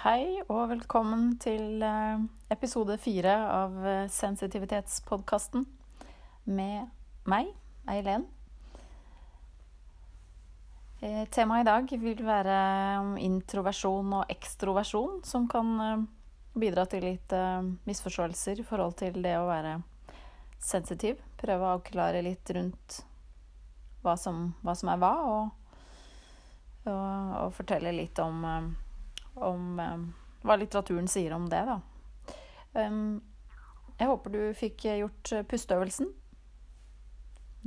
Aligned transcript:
Hei 0.00 0.38
og 0.46 0.70
velkommen 0.70 1.34
til 1.44 1.82
eh, 1.84 2.22
episode 2.48 2.94
fire 3.02 3.34
av 3.52 3.74
eh, 3.84 4.06
Sensitivitetspodkasten 4.08 5.66
med 6.56 7.28
meg, 7.28 7.50
Eileen. 7.84 8.24
Eh, 11.04 11.28
temaet 11.28 11.66
i 11.66 11.68
dag 11.68 11.94
vil 12.06 12.24
være 12.24 12.56
introversjon 13.28 14.16
og 14.22 14.32
ekstroversjon, 14.32 15.20
som 15.20 15.44
kan 15.52 16.08
bidra 16.56 16.88
til 16.88 17.04
litt 17.10 17.38
misforståelser 17.84 18.64
i 18.64 18.68
forhold 18.72 18.96
til 19.04 19.20
det 19.20 19.36
å 19.36 19.46
være 19.52 19.82
sensitiv. 20.56 21.20
Prøve 21.44 21.60
å 21.60 21.74
avklare 21.76 22.24
litt 22.24 22.56
rundt 22.56 23.02
hva 24.00 24.16
som, 24.16 24.46
hva 24.64 24.72
som 24.72 24.96
er 24.96 25.04
hva, 25.04 25.16
og, 25.28 25.72
og, 26.88 27.42
og 27.44 27.58
fortelle 27.60 27.98
litt 28.00 28.28
om 28.30 28.48
om 29.34 29.80
um, 29.80 30.06
hva 30.42 30.56
litteraturen 30.56 31.08
sier 31.10 31.34
om 31.36 31.48
det, 31.50 31.60
da. 31.68 31.80
Jeg 34.00 34.08
håper 34.08 34.32
du 34.32 34.40
fikk 34.54 34.84
gjort 34.86 35.32
pusteøvelsen 35.50 36.06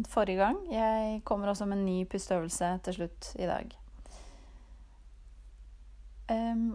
forrige 0.09 0.39
gang. 0.39 0.62
Jeg 0.72 1.20
kommer 1.27 1.52
også 1.52 1.67
med 1.67 1.81
en 1.81 1.86
ny 1.86 1.98
pusteøvelse 2.09 2.70
til 2.88 2.95
slutt 2.98 3.34
i 3.36 3.49
dag. 3.49 3.76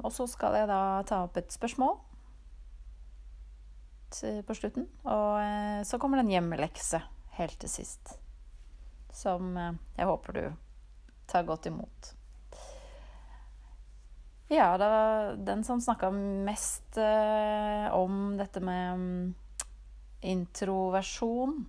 Og 0.05 0.13
så 0.13 0.29
skal 0.31 0.55
jeg 0.61 0.69
da 0.71 0.83
ta 1.09 1.23
opp 1.25 1.41
et 1.41 1.51
spørsmål 1.53 1.97
på 4.47 4.55
slutten. 4.57 4.87
Og 5.05 5.41
uh, 5.41 5.81
så 5.85 5.99
kommer 5.99 6.19
det 6.19 6.27
en 6.27 6.37
hjemmelekse 6.37 7.01
helt 7.39 7.59
til 7.61 7.71
sist. 7.71 8.15
Som 9.13 9.57
uh, 9.57 9.75
jeg 9.97 10.09
håper 10.09 10.39
du 10.39 10.45
tar 11.29 11.45
godt 11.49 11.69
imot. 11.69 12.15
Ja, 14.49 14.79
det 14.79 14.89
var 14.89 15.37
den 15.37 15.65
som 15.65 15.81
snakka 15.81 16.11
mest 16.11 16.97
eh, 16.97 17.95
om 17.95 18.37
dette 18.39 18.61
med 18.65 18.95
um, 18.95 19.35
introversjon. 20.21 21.67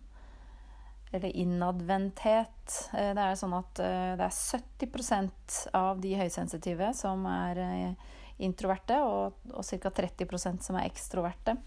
Eller 1.12 1.30
innadvendthet. 1.30 2.78
Eh, 2.94 3.12
det 3.18 3.26
er 3.26 3.36
sånn 3.36 3.58
at 3.58 3.84
eh, 3.84 4.14
det 4.16 4.30
er 4.30 4.40
70% 4.88 5.60
av 5.76 6.00
de 6.00 6.16
høysensitive 6.22 6.94
som 6.96 7.28
er 7.28 7.60
eh, 7.66 8.10
introverte, 8.48 9.02
og, 9.04 9.44
og 9.52 9.66
ca. 9.84 9.92
30% 10.00 10.64
som 10.64 10.80
er 10.80 10.88
ekstroverte. 10.88 11.58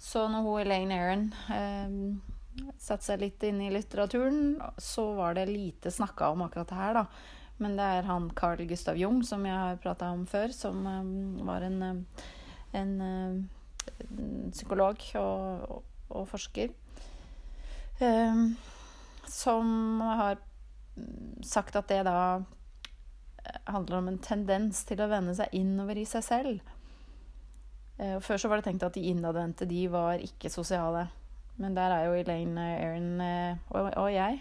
Så 0.00 0.26
når 0.32 0.42
hun 0.42 0.62
Elaine 0.64 0.98
Aron 0.98 1.26
eh, 1.54 2.72
satte 2.82 3.12
seg 3.12 3.22
litt 3.22 3.44
inn 3.46 3.62
i 3.62 3.70
litteraturen, 3.70 4.56
så 4.74 5.12
var 5.14 5.38
det 5.38 5.52
lite 5.52 5.94
snakka 5.94 6.32
om 6.34 6.48
akkurat 6.48 6.72
det 6.72 6.80
her, 6.82 7.04
da. 7.04 7.06
Men 7.60 7.76
det 7.76 7.86
er 7.86 8.08
han 8.08 8.30
Carl 8.36 8.62
Gustav 8.68 8.96
Jung, 8.96 9.20
som 9.26 9.44
jeg 9.44 9.56
har 9.56 9.80
prata 9.82 10.08
om 10.14 10.24
før, 10.28 10.52
som 10.56 10.80
um, 10.86 11.40
var 11.46 11.66
en, 11.66 11.82
um, 11.82 12.00
en, 12.72 12.94
en, 13.02 14.50
psykolog 14.54 15.04
og, 15.20 15.66
og, 15.76 15.82
og 16.08 16.28
forsker. 16.30 16.72
Som 19.28 20.00
har 20.00 20.38
sagt 21.44 21.76
at 21.76 21.90
det 21.92 22.00
da 22.08 22.40
handler 23.68 23.98
om 23.98 24.08
en 24.08 24.20
tendens 24.24 24.80
til 24.88 25.02
å 25.04 25.08
vende 25.10 25.34
seg 25.36 25.52
innover 25.56 26.00
i 26.00 26.06
seg 26.08 26.24
selv. 26.24 26.72
Før 28.24 28.40
så 28.40 28.48
var 28.48 28.60
det 28.60 28.70
tenkt 28.70 28.86
at 28.86 28.96
de 28.96 29.04
innadvendte 29.12 29.68
de 29.68 29.84
var 29.92 30.24
ikke 30.24 30.48
sosiale. 30.48 31.10
Men 31.60 31.76
der 31.76 31.92
er 31.92 32.06
jo 32.08 32.16
Elaine 32.16 32.62
uh, 33.68 33.92
og, 33.92 34.08
jeg 34.12 34.40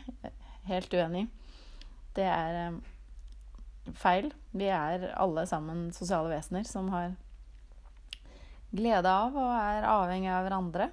helt 0.70 0.94
uenig. 0.94 1.26
Det 2.16 2.24
er 2.24 2.80
feil. 3.98 4.32
Vi 4.52 4.70
er 4.72 5.10
alle 5.16 5.46
sammen 5.50 5.90
sosiale 5.96 6.32
vesener 6.32 6.68
som 6.68 6.90
har 6.94 7.16
glede 8.70 9.10
av 9.10 9.38
og 9.38 9.54
er 9.56 9.88
avhengig 9.90 10.30
av 10.34 10.46
hverandre. 10.46 10.90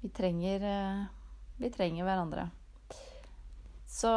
Vi 0.00 0.12
trenger, 0.14 0.62
eh, 0.62 1.02
vi 1.60 1.70
trenger 1.70 2.04
hverandre. 2.04 2.50
Så 3.86 4.12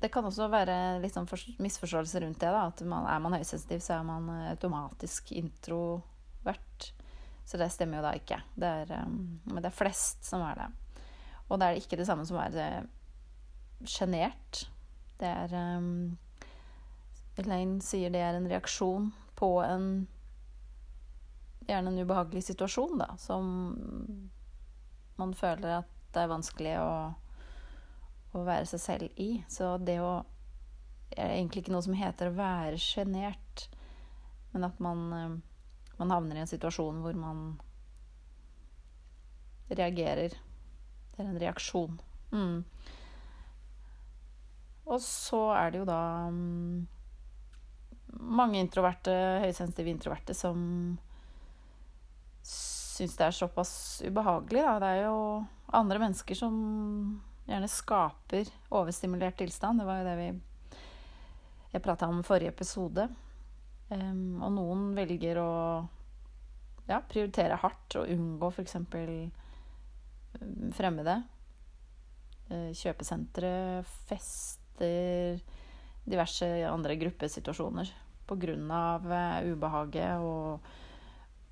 det 0.00 0.12
kan 0.12 0.26
også 0.28 0.48
være 0.52 1.00
litt 1.02 1.14
sånn 1.16 1.28
misforståelse 1.62 2.20
rundt 2.22 2.40
det. 2.42 2.52
Da, 2.52 2.66
at 2.68 2.82
man, 2.86 3.06
er 3.08 3.22
man 3.22 3.36
høysensitiv, 3.38 3.80
så 3.82 3.98
er 3.98 4.06
man 4.06 4.28
eh, 4.30 4.50
automatisk 4.52 5.32
introvert. 5.32 6.92
Så 7.46 7.58
det 7.60 7.70
stemmer 7.74 8.00
jo 8.00 8.06
da 8.06 8.12
ikke. 8.18 8.40
Det 8.54 8.72
er, 8.82 8.92
eh, 8.98 9.08
men 9.08 9.62
det 9.62 9.70
er 9.70 9.78
flest 9.78 10.26
som 10.28 10.44
er 10.46 10.60
det. 10.60 10.68
Og 11.48 11.60
det 11.60 11.68
er 11.68 11.80
ikke 11.80 11.98
det 11.98 12.08
samme 12.08 12.26
som 12.26 12.38
å 12.38 12.42
være 12.42 12.86
sjenert. 13.86 14.66
Det 15.20 15.28
er 15.28 15.54
um, 15.78 16.16
Elaine 17.40 17.80
sier 17.84 18.12
det 18.12 18.22
er 18.24 18.36
en 18.36 18.48
reaksjon 18.50 19.10
på 19.38 19.56
en 19.64 20.06
Gjerne 21.66 21.90
en 21.90 21.98
ubehagelig 21.98 22.44
situasjon, 22.46 22.92
da, 23.00 23.08
som 23.18 23.46
man 25.18 25.32
føler 25.34 25.80
at 25.80 25.88
det 26.14 26.20
er 26.22 26.28
vanskelig 26.30 26.74
å, 26.78 26.90
å 28.38 28.42
være 28.46 28.68
seg 28.70 28.82
selv 28.84 29.18
i. 29.18 29.40
Så 29.50 29.72
det 29.82 29.96
å 29.98 30.12
er 31.14 31.36
egentlig 31.36 31.64
ikke 31.64 31.74
noe 31.74 31.84
som 31.84 31.96
heter 31.96 32.30
å 32.30 32.36
være 32.36 32.80
sjenert, 32.80 33.66
men 34.52 34.66
at 34.66 34.80
man, 34.82 35.40
man 35.98 36.12
havner 36.12 36.38
i 36.38 36.42
en 36.44 36.50
situasjon 36.50 37.02
hvor 37.04 37.16
man 37.18 37.46
reagerer. 39.70 40.36
Det 41.12 41.22
er 41.22 41.30
en 41.30 41.40
reaksjon. 41.40 41.98
Mm. 42.32 42.64
Og 44.86 45.02
så 45.02 45.40
er 45.56 45.72
det 45.72 45.80
jo 45.82 45.88
da 45.88 46.00
um, 46.30 46.86
mange 48.16 48.60
introverte, 48.62 49.12
høysensitive 49.42 49.90
introverte 49.90 50.34
som 50.36 50.60
syns 52.46 53.16
det 53.18 53.26
er 53.26 53.34
såpass 53.34 53.72
ubehagelig. 54.06 54.62
Da. 54.62 54.76
Det 54.82 54.90
er 54.92 55.06
jo 55.08 55.18
andre 55.76 56.00
mennesker 56.04 56.38
som 56.38 56.56
gjerne 57.46 57.70
skaper 57.70 58.50
overstimulert 58.74 59.38
tilstand. 59.40 59.82
Det 59.82 59.88
var 59.88 60.00
jo 60.00 60.08
det 60.08 60.18
vi 60.20 60.28
jeg 61.74 61.84
prata 61.84 62.08
om 62.08 62.22
i 62.22 62.26
forrige 62.26 62.54
episode. 62.54 63.08
Um, 63.90 64.42
og 64.42 64.54
noen 64.54 64.86
velger 64.96 65.38
å 65.42 65.50
ja, 66.88 67.00
prioritere 67.10 67.58
hardt 67.60 67.98
og 68.00 68.10
unngå 68.10 68.52
f.eks. 68.54 68.78
fremmede. 70.78 71.18
Uh, 72.46 72.70
kjøpesentre, 72.70 73.50
fest 74.06 74.65
etter 74.76 75.40
diverse 76.06 76.46
andre 76.68 76.96
gruppesituasjoner 77.00 77.90
pga. 78.26 79.00
Uh, 79.06 79.52
ubehaget 79.52 80.18
og, 80.18 80.60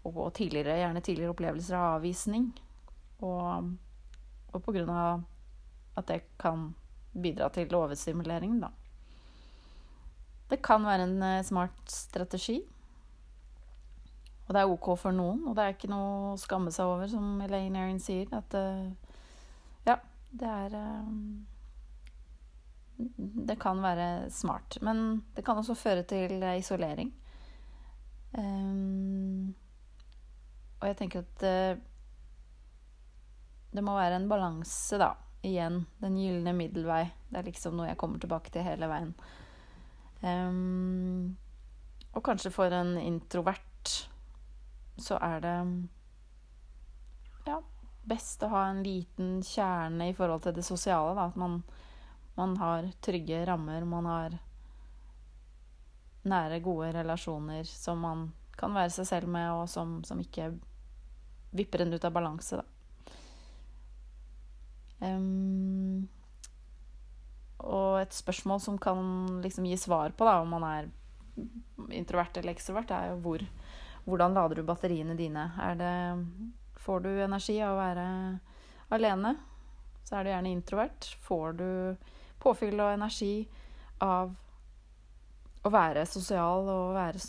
og 0.04 0.34
tidligere, 0.34 0.78
gjerne 0.82 1.00
tidligere 1.00 1.34
opplevelser 1.34 1.76
av 1.78 1.98
avvisning. 1.98 2.50
Og, 3.22 3.70
og 4.52 4.62
pga. 4.62 5.20
at 5.96 6.08
det 6.08 6.22
kan 6.38 6.74
bidra 7.14 7.48
til 7.48 7.74
overstimulering, 7.74 8.60
da. 8.60 8.70
Det 10.50 10.60
kan 10.62 10.84
være 10.84 11.06
en 11.08 11.22
uh, 11.22 11.44
smart 11.44 11.90
strategi. 11.90 12.60
Og 14.46 14.52
det 14.52 14.60
er 14.60 14.68
OK 14.68 14.98
for 15.00 15.10
noen, 15.10 15.46
og 15.48 15.56
det 15.56 15.64
er 15.64 15.72
ikke 15.72 15.88
noe 15.88 16.34
å 16.34 16.36
skamme 16.36 16.70
seg 16.74 16.84
over, 16.84 17.08
som 17.08 17.40
Elaine 17.40 17.80
Aron 17.80 18.02
sier. 18.02 18.28
At 18.34 18.52
uh, 18.58 18.90
ja, 19.86 19.96
det 20.34 20.50
er 20.50 20.76
det 22.96 23.56
kan 23.60 23.82
være 23.82 24.30
smart. 24.30 24.78
Men 24.82 25.24
det 25.34 25.44
kan 25.44 25.58
også 25.58 25.74
føre 25.74 26.02
til 26.08 26.42
isolering. 26.54 27.12
Um, 28.38 29.54
og 30.80 30.88
jeg 30.88 30.96
tenker 30.98 31.22
at 31.22 31.40
det, 31.40 31.80
det 33.74 33.84
må 33.84 33.94
være 33.98 34.18
en 34.20 34.28
balanse, 34.28 34.98
da. 34.98 35.14
Igjen, 35.44 35.82
den 36.00 36.16
gylne 36.16 36.54
middelvei. 36.56 37.04
Det 37.28 37.38
er 37.40 37.48
liksom 37.50 37.76
noe 37.76 37.90
jeg 37.90 38.00
kommer 38.00 38.22
tilbake 38.22 38.52
til 38.52 38.64
hele 38.64 38.88
veien. 38.88 39.12
Um, 40.24 41.36
og 42.14 42.22
kanskje 42.24 42.52
for 42.54 42.72
en 42.72 42.96
introvert 42.98 44.08
så 44.96 45.18
er 45.18 45.40
det 45.42 45.56
ja, 47.48 47.58
best 48.06 48.44
å 48.46 48.50
ha 48.52 48.66
en 48.70 48.82
liten 48.86 49.40
kjerne 49.44 50.08
i 50.10 50.14
forhold 50.16 50.44
til 50.46 50.54
det 50.56 50.64
sosiale. 50.66 51.14
Da. 51.18 51.26
At 51.32 51.40
man 51.40 51.62
man 52.34 52.56
har 52.56 52.90
trygge 53.04 53.44
rammer, 53.46 53.84
man 53.84 54.06
har 54.06 54.38
nære, 56.24 56.60
gode 56.64 56.92
relasjoner 56.96 57.68
som 57.68 58.00
man 58.04 58.24
kan 58.58 58.74
være 58.74 58.92
seg 58.94 59.08
selv 59.08 59.30
med, 59.30 59.50
og 59.52 59.68
som, 59.70 59.98
som 60.06 60.20
ikke 60.22 60.52
vipper 61.54 61.84
en 61.84 61.94
ut 61.94 62.04
av 62.06 62.14
balanse, 62.14 62.60
da. 62.60 62.70
Um, 65.04 66.06
og 67.64 67.98
et 68.00 68.14
spørsmål 68.14 68.60
som 68.62 68.76
kan 68.80 69.40
liksom 69.44 69.66
gi 69.68 69.76
svar 69.80 70.14
på 70.16 70.26
da, 70.26 70.38
om 70.40 70.54
man 70.54 70.64
er 70.68 70.90
introvert 71.94 72.36
eller 72.38 72.54
ekstrovert, 72.54 72.92
er 72.94 73.12
jo 73.12 73.20
hvor, 73.24 73.44
hvordan 74.06 74.36
lader 74.36 74.60
du 74.60 74.68
batteriene 74.68 75.16
dine? 75.18 75.48
Det, 75.78 75.92
får 76.84 77.04
du 77.04 77.10
energi 77.24 77.58
av 77.64 77.74
å 77.74 77.80
være 77.80 78.06
alene, 78.94 79.34
så 80.04 80.18
er 80.18 80.24
du 80.24 80.32
gjerne 80.34 80.52
introvert. 80.52 81.08
Får 81.24 81.56
du 81.60 81.68
påfyll 82.44 82.80
og 82.80 82.94
energi 82.94 83.34
av 84.04 84.32
å 85.64 85.70
være 85.72 86.04
sosial 86.08 86.68
og 86.68 86.96
være 86.96 87.20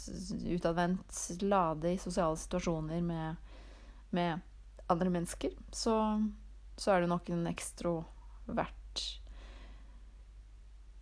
utadvendt, 0.57 1.19
lade 1.47 1.93
i 1.93 2.01
sosiale 2.01 2.35
situasjoner 2.39 3.03
med, 3.05 3.53
med 4.15 4.43
andre 4.91 5.13
mennesker, 5.13 5.53
så, 5.71 5.95
så, 6.75 6.91
er 6.91 7.03
du 7.03 7.11
nok 7.13 7.31
en 7.31 7.47
ekstrovert. 7.47 9.05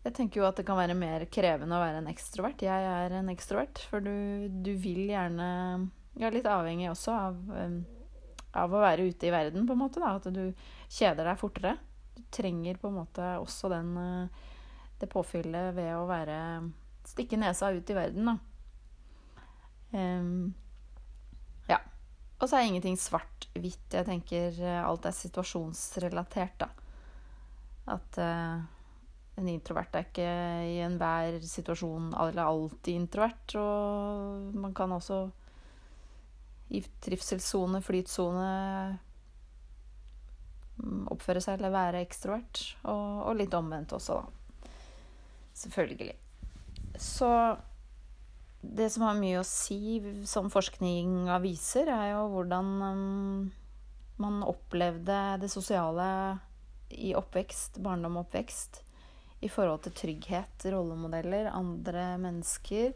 Jeg 0.03 0.15
tenker 0.17 0.41
jo 0.41 0.45
at 0.45 0.59
det 0.59 0.67
kan 0.67 0.77
være 0.77 0.97
mer 0.99 1.25
krevende 1.31 1.77
å 1.77 1.81
være 1.81 2.03
en 2.03 2.11
ekstrovert. 2.11 2.61
Jeg 2.61 2.87
er 2.91 3.17
en 3.17 3.31
ekstrovert, 3.31 3.81
for 3.89 4.03
du, 4.03 4.51
du 4.61 4.73
vil 4.77 5.07
gjerne 5.07 5.49
er 6.21 6.35
litt 6.35 6.49
avhengig 6.49 6.91
også 6.91 7.15
av, 7.15 7.37
av 8.59 8.75
å 8.75 8.83
være 8.83 9.07
ute 9.09 9.29
i 9.29 9.33
verden, 9.33 9.65
på 9.65 9.73
en 9.73 9.81
måte. 9.81 10.03
Da. 10.03 10.17
At 10.19 10.27
du 10.29 10.43
kjeder 10.91 11.25
deg 11.25 11.39
fortere. 11.41 11.77
Du 12.13 12.21
trenger 12.33 12.77
på 12.81 12.89
en 12.89 12.99
måte 13.01 13.25
også 13.41 13.71
den, 13.73 13.93
det 15.01 15.09
påfyllet 15.11 15.73
ved 15.77 15.91
å 15.97 16.07
være 16.09 16.37
stikke 17.07 17.39
nesa 17.39 17.71
ut 17.73 17.89
i 17.89 17.97
verden, 17.97 18.29
da. 18.31 18.37
Um, 19.93 20.53
ja. 21.69 21.79
Og 22.39 22.49
så 22.49 22.57
er 22.57 22.69
ingenting 22.69 22.97
svart-hvitt. 22.99 23.89
Jeg 23.93 24.07
tenker 24.07 24.55
eh, 24.57 24.79
alt 24.81 25.05
er 25.05 25.15
situasjonsrelatert, 25.15 26.63
da. 26.63 26.69
At 27.93 28.17
uh, 28.23 28.63
en 29.39 29.49
introvert 29.51 29.95
er 29.97 30.07
ikke 30.07 30.27
i 30.69 30.77
enhver 30.85 31.41
situasjon 31.43 32.13
eller 32.15 32.45
alltid 32.45 32.95
introvert. 32.95 33.55
Og 33.59 34.53
man 34.63 34.75
kan 34.77 34.93
også 34.95 35.25
i 36.73 36.81
trivselssone, 37.03 37.83
flytsone 37.85 38.47
oppføre 41.13 41.41
seg 41.43 41.59
eller 41.59 41.73
være 41.73 42.01
ekstrovert. 42.03 42.63
Og, 42.83 43.27
og 43.29 43.37
litt 43.39 43.53
omvendt 43.57 43.93
også, 43.95 44.21
da. 44.21 44.71
Selvfølgelig. 45.53 46.13
Så 46.99 47.29
det 48.63 48.87
som 48.93 49.05
har 49.05 49.19
mye 49.19 49.41
å 49.41 49.47
si, 49.47 49.99
som 50.29 50.49
forskninga 50.53 51.37
viser, 51.43 51.89
er 51.91 52.13
jo 52.13 52.23
hvordan 52.31 52.71
um, 52.81 53.51
man 54.23 54.39
opplevde 54.47 55.19
det 55.41 55.49
sosiale 55.51 56.07
i 56.93 57.13
oppvekst, 57.17 57.81
barndom 57.83 58.19
og 58.19 58.27
oppvekst, 58.27 58.81
i 59.43 59.49
forhold 59.51 59.83
til 59.83 59.95
trygghet, 59.97 60.67
rollemodeller, 60.71 61.49
andre 61.51 62.13
mennesker. 62.21 62.93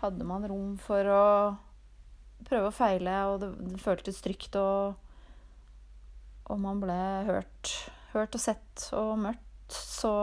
Hadde 0.00 0.26
man 0.28 0.46
rom 0.46 0.76
for 0.80 1.08
å 1.10 1.24
prøve 2.46 2.70
å 2.70 2.74
feile, 2.74 3.16
og 3.32 3.40
det, 3.42 3.50
det 3.72 3.80
føltes 3.82 4.22
trygt, 4.22 4.54
og, 4.60 5.09
og 6.50 6.58
man 6.62 6.80
ble 6.82 6.98
hørt, 7.28 7.74
hørt 8.14 8.34
og 8.34 8.42
sett 8.42 8.88
og 8.96 9.14
møtt, 9.22 9.70
så 9.70 10.14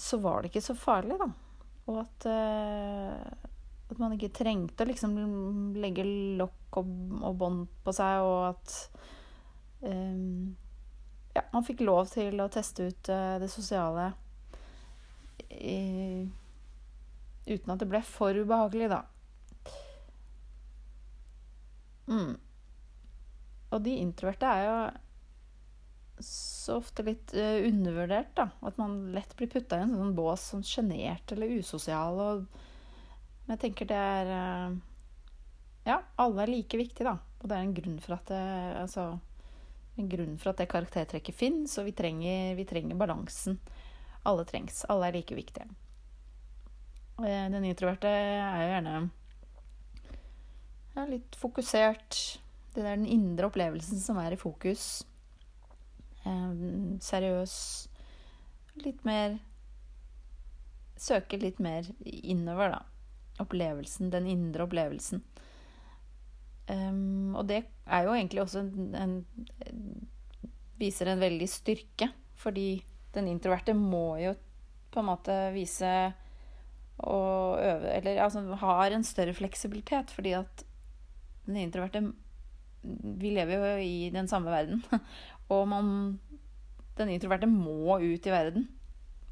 så 0.00 0.16
var 0.16 0.40
det 0.40 0.50
ikke 0.50 0.64
så 0.64 0.76
farlig, 0.78 1.18
da. 1.20 1.28
Og 1.90 2.00
at, 2.00 2.26
uh, 2.30 3.50
at 3.90 4.00
man 4.00 4.14
ikke 4.16 4.32
trengte 4.32 4.84
å 4.84 4.88
liksom 4.88 5.16
legge 5.76 6.06
lokk 6.40 6.80
og, 6.80 6.90
og 7.20 7.36
bånd 7.40 7.66
på 7.84 7.94
seg, 7.96 8.24
og 8.24 8.54
at 8.54 8.76
um, 9.84 10.56
Ja, 11.34 11.44
man 11.52 11.66
fikk 11.66 11.84
lov 11.86 12.08
til 12.10 12.40
å 12.42 12.48
teste 12.50 12.88
ut 12.90 13.10
uh, 13.12 13.36
det 13.42 13.50
sosiale 13.52 14.10
i, 15.50 16.26
uten 17.46 17.72
at 17.74 17.80
det 17.82 17.88
ble 17.90 18.00
for 18.06 18.34
ubehagelig, 18.34 18.90
da. 18.92 19.02
Mm. 22.10 22.34
Og 23.70 23.82
de 23.84 23.94
introverte 24.02 24.50
er 24.50 24.66
jo 24.66 24.76
så 26.20 26.76
ofte 26.76 27.04
litt 27.06 27.32
uh, 27.34 27.66
undervurdert, 27.66 28.32
da. 28.36 28.50
At 28.66 28.78
man 28.80 29.12
lett 29.14 29.32
blir 29.38 29.50
putta 29.50 29.78
i 29.78 29.86
en 29.86 29.96
sånn 29.96 30.14
bås 30.16 30.50
som 30.52 30.64
sjenert 30.66 31.32
eller 31.32 31.58
usosial. 31.60 32.20
Og, 32.20 32.44
men 33.46 33.54
jeg 33.56 33.62
tenker 33.64 33.90
det 33.90 33.98
er 33.98 34.32
uh, 34.34 34.78
Ja, 35.86 36.00
alle 36.20 36.44
er 36.44 36.52
like 36.52 36.80
viktige, 36.80 37.08
da. 37.08 37.16
Og 37.40 37.48
det 37.48 37.56
er 37.56 37.64
en 37.64 37.76
grunn 37.76 38.00
for 38.04 38.18
at 38.18 38.28
det, 38.28 38.42
altså, 38.82 39.06
en 39.96 40.10
grunn 40.12 40.34
for 40.40 40.52
at 40.52 40.60
det 40.60 40.68
karaktertrekket 40.70 41.36
fins, 41.36 41.78
og 41.80 41.88
vi 41.88 41.96
trenger, 41.96 42.52
vi 42.58 42.66
trenger, 42.68 42.98
balansen. 43.00 43.56
Alle 44.28 44.44
trengs. 44.44 44.84
Alle 44.92 45.08
er 45.08 45.16
like 45.16 45.38
viktige. 45.38 45.70
Uh, 47.20 47.46
den 47.54 47.64
introverte 47.70 48.10
er 48.10 48.60
jo 48.66 48.70
gjerne 48.74 48.94
ja, 50.90 51.04
litt 51.06 51.36
fokusert. 51.38 52.20
Det 52.74 52.82
er 52.84 52.96
den 52.96 53.08
indre 53.10 53.48
opplevelsen 53.50 53.98
som 54.02 54.18
er 54.22 54.34
i 54.34 54.40
fokus. 54.40 55.02
Seriøs. 57.02 57.54
Litt 58.84 59.06
mer 59.08 59.38
Søke 61.00 61.38
litt 61.40 61.56
mer 61.64 61.86
innover, 62.04 62.74
da. 62.74 62.80
Opplevelsen. 63.40 64.10
Den 64.12 64.26
indre 64.28 64.66
opplevelsen. 64.66 65.22
Og 66.68 67.46
det 67.48 67.62
er 67.64 68.04
jo 68.04 68.12
egentlig 68.12 68.42
også 68.42 68.60
en, 68.66 68.92
en, 68.94 69.14
Viser 70.80 71.08
en 71.08 71.22
veldig 71.24 71.48
styrke. 71.48 72.10
Fordi 72.40 72.82
den 73.16 73.30
introverte 73.32 73.72
må 73.76 74.20
jo 74.20 74.34
på 74.92 75.00
en 75.00 75.08
måte 75.08 75.36
vise 75.54 75.88
og 77.00 77.60
øve 77.64 77.94
Eller 77.96 78.20
altså 78.20 78.42
har 78.60 78.92
en 78.92 79.04
større 79.06 79.32
fleksibilitet, 79.32 80.10
fordi 80.12 80.34
at 80.36 80.64
den 81.46 81.56
introverte 81.56 82.02
Vi 82.82 83.30
lever 83.34 83.56
jo 83.56 83.84
i 83.84 84.10
den 84.12 84.28
samme 84.28 84.52
verden. 84.52 84.82
Og 85.52 85.66
man 85.68 86.18
Den 86.96 87.12
introverte 87.12 87.48
må 87.48 87.98
ut 88.00 88.26
i 88.26 88.32
verden. 88.32 88.68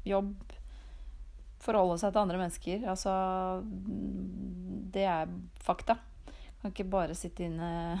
Jobb. 0.07 0.35
Forholde 1.59 1.97
seg 2.01 2.13
til 2.13 2.23
andre 2.23 2.39
mennesker. 2.41 2.85
Altså 2.89 3.13
Det 4.93 5.05
er 5.05 5.33
fakta. 5.63 5.99
Kan 6.61 6.73
ikke 6.73 6.89
bare 6.91 7.15
sitte 7.15 7.45
inne 7.47 7.99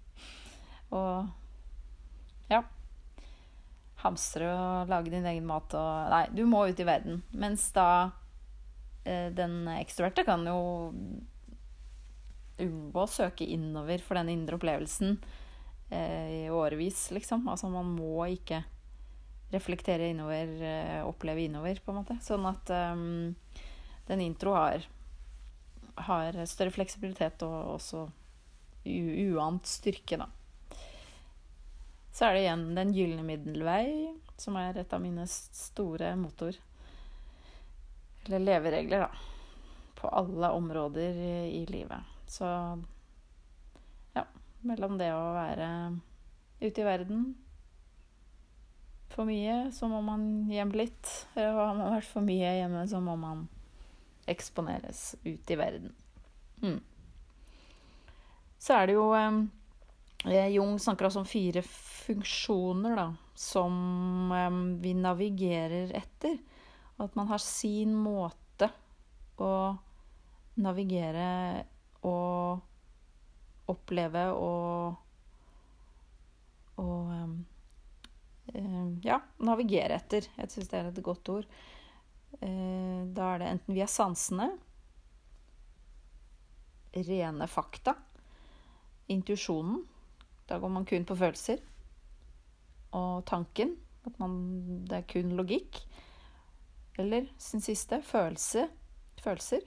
og 0.96 1.30
Ja. 2.50 2.64
Hamstre 4.00 4.48
og 4.48 4.88
lage 4.88 5.12
din 5.12 5.26
egen 5.28 5.46
mat 5.48 5.74
og 5.76 6.10
Nei, 6.12 6.24
du 6.32 6.44
må 6.48 6.66
ut 6.68 6.80
i 6.80 6.88
verden. 6.88 7.22
Mens 7.36 7.68
da 7.76 8.10
eh, 9.04 9.28
den 9.32 9.68
ekstroverte 9.76 10.24
kan 10.28 10.44
jo 10.48 10.60
unngå 12.64 13.04
å 13.04 13.10
søke 13.10 13.46
innover 13.46 14.02
for 14.04 14.20
den 14.20 14.32
indre 14.32 14.58
opplevelsen 14.58 15.16
Eh, 15.90 16.44
i 16.44 16.50
årevis, 16.50 17.10
liksom. 17.10 17.48
Altså 17.48 17.68
man 17.68 17.88
må 17.96 18.22
ikke 18.30 18.62
reflektere 19.50 20.12
innover, 20.12 20.52
eh, 20.62 21.02
oppleve 21.06 21.42
innover, 21.42 21.80
på 21.84 21.90
en 21.90 21.98
måte. 21.98 22.18
Sånn 22.22 22.46
at 22.46 22.70
um, 22.70 23.34
den 24.06 24.22
intro 24.22 24.54
har, 24.54 24.86
har 26.06 26.38
større 26.46 26.70
fleksibilitet 26.70 27.42
og 27.42 27.74
også 27.74 28.04
uant 28.86 29.66
styrke, 29.66 30.20
da. 30.20 30.30
Så 32.14 32.26
er 32.26 32.34
det 32.34 32.44
igjen 32.44 32.62
Den 32.74 32.94
gylne 32.94 33.24
middelvei, 33.26 34.14
som 34.38 34.56
er 34.58 34.78
et 34.78 34.94
av 34.94 35.02
mine 35.02 35.26
store 35.26 36.14
motor. 36.18 36.54
Eller 38.28 38.46
leveregler, 38.46 39.08
da. 39.08 39.10
På 39.98 40.14
alle 40.22 40.54
områder 40.54 41.18
i 41.50 41.66
livet. 41.68 42.19
Så 42.30 42.46
ja, 44.14 44.24
mellom 44.62 44.98
det 45.00 45.10
å 45.10 45.32
være 45.34 45.70
ute 46.60 46.82
i 46.82 46.86
verden 46.86 47.24
for 49.10 49.26
mye, 49.26 49.72
så 49.74 49.88
må 49.90 49.98
man 50.06 50.28
hjem 50.50 50.70
litt. 50.78 51.08
Eller 51.34 51.56
har 51.58 51.74
man 51.74 51.96
vært 51.96 52.10
for 52.12 52.22
mye 52.22 52.52
hjemme, 52.60 52.84
så 52.86 53.00
må 53.02 53.16
man 53.18 53.48
eksponeres 54.30 55.16
ut 55.24 55.50
i 55.50 55.58
verden. 55.58 55.90
Mm. 56.62 56.78
Så 58.60 58.76
er 58.76 58.86
det 58.86 58.94
jo 58.94 59.08
eh, 59.16 60.52
Jung 60.54 60.76
snakker 60.78 61.08
også 61.08 61.24
om 61.24 61.28
fire 61.28 61.64
funksjoner 61.66 62.94
da, 62.98 63.08
som 63.34 64.30
eh, 64.36 64.62
vi 64.84 64.94
navigerer 64.94 65.90
etter. 65.98 66.38
At 67.00 67.16
man 67.18 67.30
har 67.32 67.42
sin 67.42 67.96
måte 67.96 68.68
å 69.40 69.52
navigere 70.60 71.64
og 72.06 73.70
oppleve 73.70 74.24
og 74.34 74.98
og 76.80 77.10
um, 77.12 78.94
ja, 79.04 79.18
navigere 79.44 79.98
etter. 80.00 80.30
Jeg 80.38 80.52
syns 80.52 80.70
det 80.70 80.78
er 80.78 80.88
et 80.88 81.02
godt 81.04 81.28
ord. 81.32 81.48
Uh, 82.40 83.04
da 83.12 83.34
er 83.34 83.42
det 83.42 83.50
enten 83.50 83.76
via 83.76 83.88
sansene, 83.90 84.48
rene 86.96 87.46
fakta, 87.46 87.94
intuisjonen 89.10 89.84
Da 90.48 90.58
går 90.58 90.70
man 90.74 90.86
kun 90.86 91.04
på 91.06 91.14
følelser. 91.14 91.60
Og 92.96 93.24
tanken. 93.26 93.76
At 94.06 94.16
man, 94.18 94.32
det 94.88 94.96
er 94.96 95.06
kun 95.06 95.36
logikk. 95.38 95.78
Eller 96.98 97.28
sin 97.38 97.62
siste 97.62 98.00
følelse, 98.02 98.64
følelser. 99.22 99.62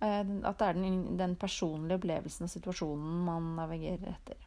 Eh, 0.00 0.20
at 0.20 0.58
det 0.58 0.68
er 0.68 0.78
den, 0.78 1.02
den 1.20 1.36
personlige 1.36 2.00
opplevelsen 2.00 2.46
og 2.46 2.52
situasjonen 2.52 3.18
man 3.26 3.50
navigerer 3.58 4.14
etter. 4.14 4.46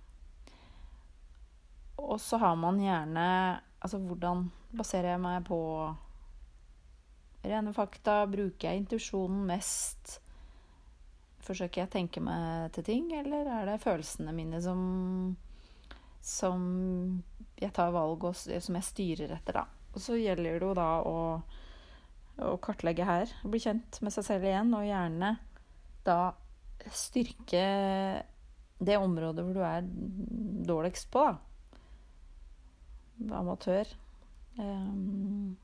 Og 2.02 2.18
så 2.22 2.40
har 2.42 2.58
man 2.60 2.82
gjerne 2.82 3.28
Altså 3.84 3.98
hvordan 4.00 4.46
baserer 4.72 5.10
jeg 5.12 5.20
meg 5.20 5.42
på 5.44 5.58
rene 7.44 7.74
fakta? 7.76 8.22
Bruker 8.32 8.70
jeg 8.70 8.80
intuisjonen 8.80 9.42
mest? 9.50 10.14
Forsøker 11.44 11.82
jeg 11.82 11.90
å 11.90 11.92
tenke 11.92 12.24
meg 12.24 12.72
til 12.72 12.86
ting, 12.88 13.10
eller 13.12 13.50
er 13.52 13.68
det 13.68 13.82
følelsene 13.84 14.32
mine 14.32 14.62
som, 14.64 14.80
som 16.24 16.64
jeg 17.60 17.76
tar 17.76 17.92
valg 17.92 18.24
og 18.24 18.40
som 18.40 18.80
jeg 18.80 18.88
styrer 18.88 19.36
etter, 19.36 19.60
da? 19.60 19.66
Og 19.92 20.00
så 20.00 20.16
gjelder 20.16 20.56
det 20.64 20.70
jo 20.70 20.78
da 20.80 20.88
å, 21.04 21.18
å 22.42 22.56
kartlegge 22.62 23.06
her, 23.06 23.32
bli 23.46 23.62
kjent 23.62 24.00
med 24.02 24.14
seg 24.16 24.26
selv 24.28 24.48
igjen, 24.48 24.74
og 24.74 24.88
gjerne 24.88 25.36
da 26.04 26.34
styrke 26.92 27.66
det 28.84 28.98
området 29.00 29.46
hvor 29.46 29.56
du 29.56 29.64
er 29.64 29.86
dårligst 30.68 31.12
på, 31.14 31.26
da. 31.30 31.38
Amatør. 33.38 33.88
Um, 34.58 35.56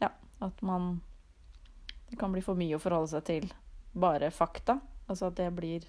ja, 0.00 0.12
at 0.40 0.62
man 0.62 1.00
Det 2.08 2.16
kan 2.16 2.32
bli 2.32 2.40
for 2.40 2.56
mye 2.56 2.76
å 2.76 2.80
forholde 2.80 3.10
seg 3.10 3.24
til 3.26 3.48
bare 3.92 4.30
fakta. 4.32 4.78
Altså 5.08 5.28
at 5.28 5.36
det 5.36 5.48
blir 5.56 5.84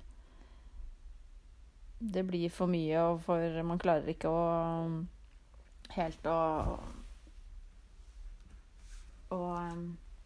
Det 1.99 2.23
blir 2.27 2.49
for 2.49 2.71
mye, 2.71 3.03
og 3.11 3.21
for 3.27 3.61
man 3.63 3.79
klarer 3.79 4.07
ikke 4.11 4.31
å 4.31 4.41
helt 5.95 6.27
å 6.27 6.39
å 9.33 9.41
um, 9.55 9.83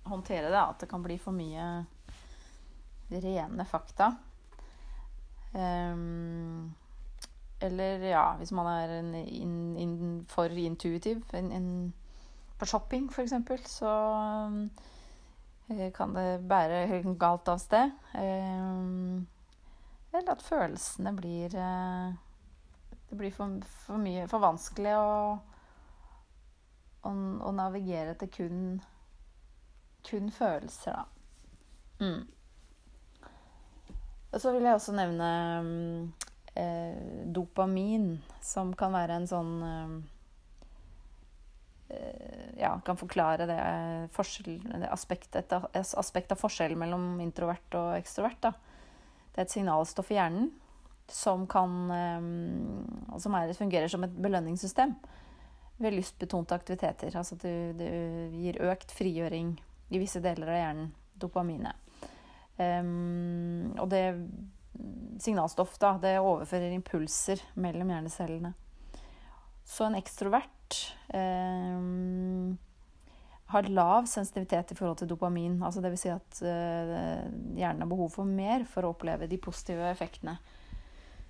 håndtere 0.09 0.49
det. 0.49 0.61
At 0.61 0.79
det 0.83 0.89
kan 0.91 1.03
bli 1.03 1.17
for 1.21 1.35
mye 1.35 1.85
rene 3.09 3.65
fakta. 3.65 4.13
Um, 5.53 6.73
eller 7.63 7.99
ja, 8.09 8.35
hvis 8.37 8.51
man 8.51 8.67
er 8.67 8.97
in, 8.99 9.75
in, 9.77 10.25
for 10.27 10.49
intuitiv 10.49 11.21
in, 11.33 11.93
på 12.59 12.65
shopping, 12.65 13.09
f.eks., 13.11 13.33
så 13.71 13.93
um, 14.49 14.69
kan 15.95 16.15
det 16.15 16.41
bære 16.49 17.03
galt 17.19 17.47
av 17.47 17.61
sted. 17.61 17.93
Um, 18.13 19.27
eller 20.13 20.35
at 20.35 20.45
følelsene 20.45 21.15
blir 21.17 21.55
uh, 21.57 22.13
Det 23.09 23.17
blir 23.17 23.31
for, 23.33 23.63
for, 23.85 23.97
mye 23.97 24.27
For 24.29 24.43
vanskelig 24.43 24.93
å, 24.93 25.07
å, 27.01 27.13
å 27.13 27.53
navigere 27.55 28.13
til 28.19 28.29
kun, 28.35 28.59
kun 30.07 30.31
følelser, 30.31 30.97
da. 30.97 31.05
Mm. 32.03 32.23
Og 34.33 34.41
så 34.41 34.51
vil 34.55 34.65
jeg 34.65 34.75
også 34.75 34.95
nevne 34.97 35.29
eh, 36.57 37.27
dopamin, 37.35 38.17
som 38.41 38.73
kan 38.77 38.93
være 38.95 39.19
en 39.19 39.29
sånn 39.29 39.53
eh, 39.67 39.93
Ja, 42.57 42.73
kan 42.85 42.97
forklare 42.97 43.45
det, 43.49 43.59
det 44.81 44.89
aspektet, 44.89 45.53
et 45.53 45.93
aspekt 45.99 46.33
av 46.33 46.41
forskjellen 46.41 46.79
mellom 46.81 47.19
introvert 47.21 47.77
og 47.77 47.93
ekstrovert. 47.99 48.41
Da. 48.41 48.53
Det 49.33 49.41
er 49.41 49.45
et 49.45 49.53
signalstoff 49.53 50.09
i 50.13 50.17
hjernen 50.17 50.49
som 51.11 51.45
kan 51.51 51.91
eh, 51.93 52.21
Som 53.21 53.35
er, 53.37 53.53
fungerer 53.57 53.91
som 53.91 54.05
et 54.07 54.15
belønningssystem 54.17 54.95
ved 55.83 55.93
lystbetonte 55.97 56.55
aktiviteter. 56.55 57.13
Altså 57.17 57.35
at 57.37 57.45
det, 57.77 57.91
gir 58.33 58.61
økt 58.71 58.93
frigjøring 58.95 59.53
i 59.93 60.01
visse 60.01 60.21
deler 60.23 60.49
av 60.49 60.59
hjernen. 60.59 60.91
Dopaminet. 61.23 61.77
Um, 62.57 63.71
og 63.81 63.87
det 63.89 64.03
signalstoff 65.21 65.77
da, 65.81 65.95
det 66.01 66.17
overfører 66.21 66.73
impulser 66.73 67.41
mellom 67.61 67.93
hjernecellene. 67.93 68.53
Så 69.63 69.87
en 69.87 69.97
ekstrovert 69.97 70.79
um, 71.13 72.57
har 73.53 73.69
lav 73.69 74.09
sensitivitet 74.09 74.73
i 74.73 74.77
forhold 74.77 74.99
til 75.01 75.11
dopamin. 75.13 75.59
Altså 75.63 75.83
vil 75.85 75.99
si 75.99 76.11
at 76.11 76.41
uh, 76.43 77.21
hjernen 77.55 77.85
har 77.85 77.91
behov 77.91 78.11
for 78.17 78.27
mer 78.27 78.67
for 78.69 78.85
å 78.85 78.93
oppleve 78.95 79.29
de 79.31 79.39
positive 79.41 79.87
effektene 79.93 80.35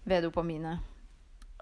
ved 0.08 0.26
dopaminet. 0.26 0.90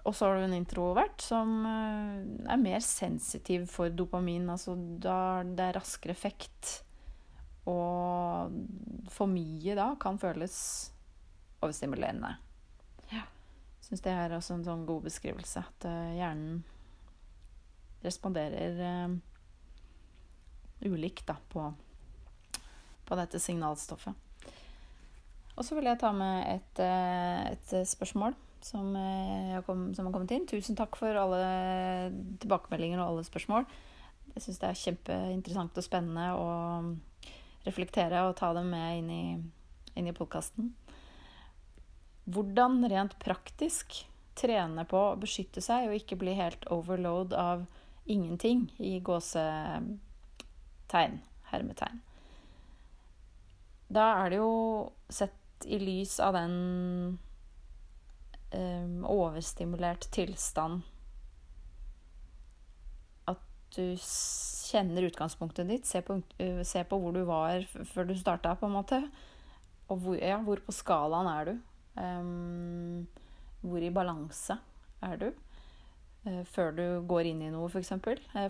Og 0.02 0.16
så 0.18 0.26
har 0.26 0.40
du 0.40 0.48
en 0.48 0.56
introvert 0.56 1.22
som 1.22 1.60
uh, 1.66 2.22
er 2.50 2.62
mer 2.62 2.82
sensitiv 2.82 3.68
for 3.70 3.92
dopamin. 3.92 4.48
Altså 4.50 4.74
da 4.76 5.42
det 5.46 5.68
er 5.68 5.78
raskere 5.78 6.16
effekt 6.16 6.80
og 7.68 8.54
for 9.12 9.30
mye 9.30 9.76
da 9.78 9.92
kan 10.02 10.18
føles 10.18 10.56
overstimulerende. 11.62 12.34
Ja. 13.12 13.22
Syns 13.82 14.02
det 14.02 14.14
er 14.14 14.34
også 14.34 14.56
en 14.56 14.66
sånn 14.66 14.86
god 14.88 15.06
beskrivelse. 15.06 15.62
At 15.62 15.86
uh, 15.86 16.14
hjernen 16.16 16.62
responderer 18.02 18.80
uh, 18.82 19.14
ulikt 20.82 21.28
da, 21.28 21.36
på, 21.52 21.68
på, 23.06 23.18
dette 23.20 23.38
signalstoffet. 23.42 24.18
Og 25.52 25.66
så 25.66 25.76
vil 25.76 25.86
jeg 25.86 26.00
ta 26.00 26.10
med 26.16 26.48
et, 26.50 26.82
uh, 26.82 27.52
et 27.52 27.76
spørsmål 27.86 28.34
som, 28.62 28.94
kom, 29.66 29.88
som, 29.94 30.06
har 30.06 30.12
kommet 30.14 30.34
inn. 30.34 30.46
Tusen 30.46 30.78
takk 30.78 30.94
for 30.94 31.16
alle 31.18 31.46
tilbakemeldinger 32.42 33.00
og 33.02 33.08
alle 33.08 33.24
spørsmål. 33.26 33.66
Jeg 34.36 34.44
syns 34.44 34.60
det 34.62 34.68
er 34.68 34.82
kjempeinteressant 34.82 35.78
og 35.78 35.86
spennende. 35.86 36.28
og 36.38 36.92
reflektere 37.66 38.24
og 38.28 38.36
ta 38.40 38.52
dem 38.56 38.70
med 38.72 39.02
inn 39.02 39.10
i, 39.12 39.24
i 40.02 40.14
podkasten. 40.16 40.72
Hvordan 42.24 42.82
rent 42.90 43.18
praktisk 43.22 44.04
trene 44.38 44.84
på 44.88 44.96
å 44.96 45.16
beskytte 45.20 45.60
seg 45.64 45.88
og 45.88 45.96
ikke 45.98 46.16
bli 46.20 46.34
helt 46.38 46.64
overload 46.72 47.34
av 47.36 47.66
ingenting 48.04 48.74
i 48.82 49.00
gåsetegn, 49.04 50.00
hermetegn. 51.52 52.00
Da 53.92 54.06
er 54.22 54.32
det 54.32 54.38
jo 54.40 54.54
sett 55.12 55.66
i 55.68 55.78
lys 55.78 56.16
av 56.24 56.32
den 56.34 56.54
um, 58.50 59.04
overstimulert 59.06 60.08
tilstand 60.14 60.82
du 63.76 63.84
kjenner 63.98 65.08
utgangspunktet 65.08 65.68
ditt, 65.68 65.88
se 65.88 66.02
på, 66.04 66.20
uh, 66.20 66.62
se 66.66 66.84
på 66.88 66.98
hvor 67.00 67.14
du 67.16 67.22
var 67.28 67.66
før 67.92 68.08
du 68.08 68.16
starta, 68.18 68.54
på 68.58 68.68
en 68.68 68.76
måte. 68.76 69.02
Og 69.92 70.00
hvor, 70.00 70.16
ja, 70.16 70.38
hvor 70.40 70.62
på 70.64 70.74
skalaen 70.74 71.28
er 71.28 71.50
du? 71.50 71.54
Um, 72.00 73.08
hvor 73.60 73.84
i 73.84 73.92
balanse 73.92 74.56
er 75.04 75.18
du? 75.20 75.28
Uh, 76.24 76.42
før 76.48 76.72
du 76.76 76.84
går 77.08 77.32
inn 77.32 77.42
i 77.44 77.50
noe, 77.52 77.68
f.eks. 77.68 77.92
Uh, 78.32 78.48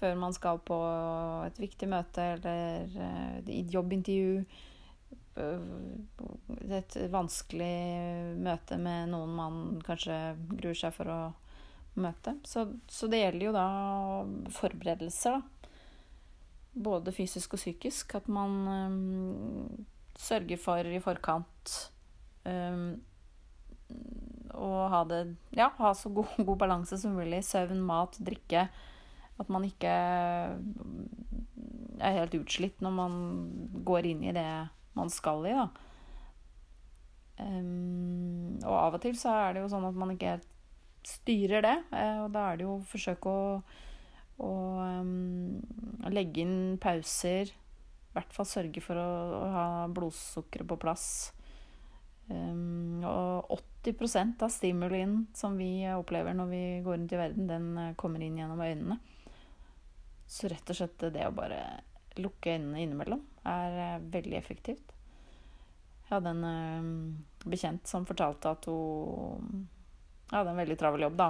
før 0.00 0.16
man 0.16 0.32
skal 0.36 0.60
på 0.64 0.78
et 1.48 1.58
viktig 1.60 1.88
møte 1.90 2.32
eller 2.36 2.90
uh, 2.96 3.54
jobbintervju. 3.74 4.44
Et 5.40 6.96
vanskelig 7.08 7.76
møte 8.42 8.76
med 8.82 9.12
noen 9.12 9.30
man 9.32 9.60
kanskje 9.86 10.16
gruer 10.50 10.76
seg 10.76 10.92
for 10.92 11.08
å 11.08 11.20
møte. 11.98 12.36
Så, 12.46 12.66
så, 12.88 13.08
det 13.10 13.22
gjelder 13.22 13.46
jo 13.46 13.54
da 13.56 13.66
forberedelser. 14.54 15.40
Både 16.70 17.14
fysisk 17.14 17.56
og 17.56 17.62
psykisk. 17.62 18.14
At 18.18 18.28
man 18.30 18.58
um, 18.68 19.86
sørger 20.18 20.60
for 20.60 20.86
i 20.86 21.00
forkant 21.02 21.76
um, 22.44 22.92
å 24.54 24.70
ha 24.92 25.02
det 25.08 25.22
Ja, 25.56 25.70
ha 25.78 25.92
så 25.94 26.12
god, 26.14 26.34
god, 26.46 26.56
balanse 26.60 26.98
som 27.00 27.16
mulig. 27.18 27.42
Søvn, 27.46 27.82
mat, 27.82 28.18
drikke. 28.22 28.68
At 29.40 29.52
man 29.52 29.64
ikke 29.64 29.92
er 32.00 32.16
helt 32.16 32.34
utslitt 32.36 32.82
når 32.84 32.92
man 32.96 33.14
går 33.84 34.12
inn 34.12 34.24
i 34.24 34.34
det 34.36 34.50
man 34.96 35.10
skal 35.12 35.46
i, 35.48 35.54
da. 35.56 35.68
Um, 37.40 38.58
og 38.66 38.74
av 38.76 38.96
og 38.98 39.00
til 39.00 39.16
så 39.16 39.32
er 39.46 39.54
det 39.54 39.62
jo 39.62 39.70
sånn 39.72 39.86
at 39.88 39.96
man 39.96 40.10
ikke 40.12 40.34
helt 40.34 40.49
styrer 41.06 41.64
det. 41.64 41.76
Eh, 41.96 42.18
og 42.24 42.30
da 42.34 42.48
er 42.50 42.60
det 42.60 42.66
jo 42.66 42.76
å 42.76 42.86
forsøke 42.90 43.32
å, 43.32 43.48
å 44.44 44.52
um, 45.00 45.58
legge 46.12 46.44
inn 46.44 46.78
pauser. 46.82 47.52
I 48.10 48.16
hvert 48.16 48.32
fall 48.34 48.48
sørge 48.48 48.82
for 48.84 48.98
å, 48.98 49.10
å 49.40 49.44
ha 49.54 49.66
blodsukkeret 49.92 50.68
på 50.70 50.80
plass. 50.82 51.06
Um, 52.30 53.02
og 53.06 53.50
80% 53.82 54.44
av 54.46 54.52
stimulien 54.54 55.24
som 55.34 55.56
vi 55.58 55.82
opplever 55.90 56.36
når 56.36 56.50
vi 56.52 56.62
går 56.84 56.98
rundt 56.98 57.14
i 57.14 57.18
verden, 57.18 57.48
den 57.50 57.70
eh, 57.78 57.96
kommer 57.98 58.22
inn 58.22 58.38
gjennom 58.38 58.62
øynene. 58.62 59.00
Så 60.30 60.50
rett 60.50 60.70
og 60.70 60.78
slett 60.78 61.10
det 61.10 61.26
å 61.26 61.34
bare 61.34 61.58
lukke 62.20 62.54
øynene 62.54 62.84
innimellom 62.84 63.22
er 63.48 64.02
veldig 64.12 64.36
effektivt. 64.38 64.94
Jeg 66.10 66.16
hadde 66.16 66.32
en 66.34 66.46
um, 66.46 66.94
bekjent 67.46 67.86
som 67.86 68.06
fortalte 68.06 68.50
at 68.50 68.66
hun 68.66 69.68
jeg 70.30 70.38
hadde 70.38 70.52
en 70.54 70.62
veldig 70.62 70.78
travel 70.78 71.04
jobb, 71.08 71.18
da. 71.18 71.28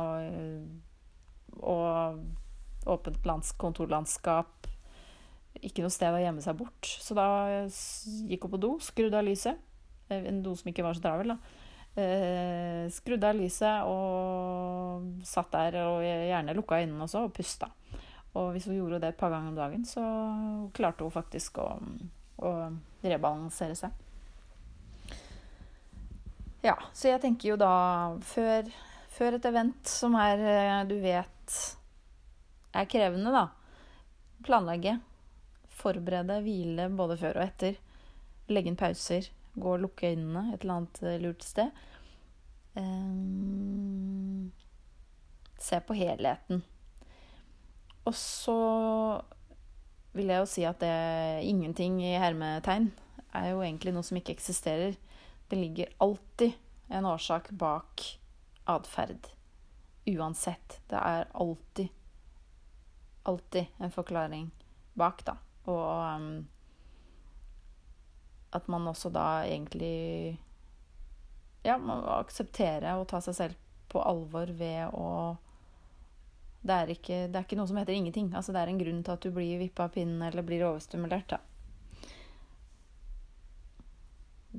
Og, 1.61 2.21
og 2.85 2.93
åpent 2.95 3.27
lands, 3.29 3.55
kontorlandskap. 3.61 4.69
Ikke 5.61 5.85
noe 5.85 5.93
sted 5.93 6.15
å 6.15 6.21
gjemme 6.21 6.45
seg 6.45 6.59
bort. 6.61 6.87
Så 7.01 7.17
da 7.17 7.27
gikk 8.29 8.47
hun 8.47 8.55
på 8.55 8.61
do, 8.61 8.75
skrudde 8.85 9.19
av 9.19 9.27
lyset. 9.27 9.59
Eh, 10.11 10.29
en 10.29 10.43
do 10.45 10.55
som 10.57 10.71
ikke 10.71 10.85
var 10.85 10.97
så 10.97 11.05
travel, 11.05 11.33
da. 11.33 11.39
Eh, 12.01 12.85
skrudde 12.95 13.33
av 13.33 13.41
lyset 13.41 13.89
og 13.91 15.25
satt 15.27 15.51
der 15.57 15.81
og 15.83 16.05
gjerne 16.05 16.55
lukka 16.55 16.79
øynene 16.79 17.09
også 17.09 17.25
og 17.27 17.35
pusta. 17.35 17.71
Og 18.39 18.53
hvis 18.55 18.69
hun 18.71 18.77
gjorde 18.77 19.01
det 19.03 19.11
et 19.11 19.19
par 19.19 19.33
ganger 19.33 19.51
om 19.51 19.59
dagen, 19.59 19.85
så 19.89 20.05
klarte 20.77 21.03
hun 21.03 21.15
faktisk 21.15 21.59
å, 21.59 21.73
å 22.47 22.53
rebalansere 23.03 23.75
seg. 23.79 23.97
Ja, 26.63 26.77
så 26.93 27.09
jeg 27.09 27.23
tenker 27.23 27.55
jo 27.55 27.57
da 27.59 27.73
før, 28.29 28.69
før 29.11 29.37
et 29.37 29.47
event 29.51 29.91
som 29.91 30.17
er 30.19 30.43
eh, 30.45 30.81
du 30.89 30.97
vet 31.03 31.59
er 32.71 32.87
krevende, 32.91 33.33
da. 33.35 33.49
Planlegge. 34.47 34.99
Forberede, 35.81 36.41
hvile 36.45 36.89
både 36.95 37.17
før 37.21 37.41
og 37.41 37.47
etter. 37.49 37.79
Legge 38.51 38.71
inn 38.71 38.79
pauser. 38.79 39.31
Gå 39.59 39.75
og 39.75 39.83
lukke 39.85 40.13
øynene 40.13 40.51
et 40.53 40.63
eller 40.63 40.77
annet 40.79 41.03
eh, 41.03 41.19
lurt 41.23 41.47
sted. 41.47 41.73
Um, 42.79 44.53
se 45.59 45.81
på 45.83 45.97
helheten. 45.99 46.63
Og 48.07 48.15
så 48.17 48.57
vil 50.15 50.31
jeg 50.31 50.43
jo 50.43 50.49
si 50.49 50.65
at 50.67 50.81
det 50.83 50.95
ingenting 51.47 52.01
i 52.03 52.17
hermetegn 52.19 52.89
er 53.37 53.53
jo 53.53 53.61
egentlig 53.63 53.93
noe 53.95 54.07
som 54.07 54.19
ikke 54.19 54.35
eksisterer. 54.35 54.97
Det 55.51 55.59
ligger 55.59 55.93
alltid 56.03 56.55
en 56.91 57.07
årsak 57.07 57.51
bak 57.59 58.07
atferd. 58.71 59.29
Uansett. 60.11 60.81
Det 60.91 60.97
er 60.97 61.29
alltid 61.33 61.97
Alltid 63.29 63.67
en 63.77 63.93
forklaring 63.93 64.47
bak, 64.97 65.21
da. 65.27 65.35
Og 65.69 66.17
um, 66.17 66.31
at 68.51 68.69
man 68.69 68.89
også 68.89 69.11
da 69.13 69.45
egentlig 69.45 70.41
Ja, 71.63 71.77
man 71.77 72.01
må 72.01 72.15
akseptere 72.17 72.97
å 72.97 73.05
ta 73.05 73.21
seg 73.21 73.37
selv 73.37 73.61
på 73.93 74.01
alvor 74.03 74.51
ved 74.57 74.95
å 74.97 75.37
det 76.61 76.77
er, 76.77 76.91
ikke, 76.93 77.19
det 77.33 77.39
er 77.39 77.45
ikke 77.47 77.57
noe 77.57 77.69
som 77.71 77.79
heter 77.81 77.97
ingenting. 77.97 78.27
Altså, 78.37 78.53
det 78.53 78.61
er 78.61 78.69
en 78.69 78.81
grunn 78.81 78.99
til 79.01 79.15
at 79.15 79.23
du 79.25 79.31
blir 79.33 79.57
vippa 79.63 79.87
av 79.89 79.95
pinnen 79.95 80.21
eller 80.27 80.45
blir 80.45 80.67
overstimulert. 80.67 81.33
Da. 81.33 81.39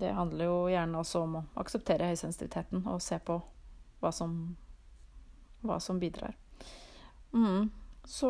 Det 0.01 0.09
handler 0.17 0.47
jo 0.47 0.55
gjerne 0.71 0.97
også 0.97 1.21
om 1.27 1.35
å 1.37 1.43
akseptere 1.61 2.07
høysensitiviteten 2.09 2.87
og 2.89 3.03
se 3.05 3.19
på 3.21 3.37
hva 4.01 4.11
som, 4.15 4.35
hva 5.65 5.79
som 5.83 6.01
bidrar. 6.01 6.35
Mm. 7.33 7.69
Så 8.07 8.29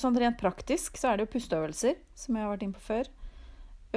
sånn 0.00 0.18
rent 0.18 0.40
praktisk 0.40 0.96
så 0.98 1.10
er 1.10 1.18
det 1.18 1.26
jo 1.26 1.34
pusteøvelser, 1.36 1.98
som 2.16 2.36
jeg 2.36 2.46
har 2.46 2.54
vært 2.54 2.66
inne 2.66 2.78
på 2.78 2.86
før. 2.88 3.10